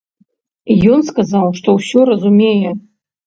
[0.93, 2.73] Ён сказаў, што ўсё разумее.